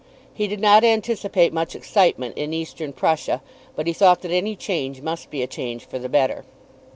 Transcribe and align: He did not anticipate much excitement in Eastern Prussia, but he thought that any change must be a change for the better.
He 0.33 0.47
did 0.47 0.59
not 0.59 0.83
anticipate 0.83 1.53
much 1.53 1.75
excitement 1.75 2.35
in 2.35 2.55
Eastern 2.55 2.91
Prussia, 2.91 3.39
but 3.75 3.85
he 3.85 3.93
thought 3.93 4.21
that 4.23 4.31
any 4.31 4.55
change 4.55 5.03
must 5.03 5.29
be 5.29 5.43
a 5.43 5.45
change 5.47 5.85
for 5.85 5.99
the 5.99 6.09
better. 6.09 6.43